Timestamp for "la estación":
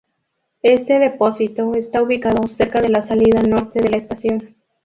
3.89-4.55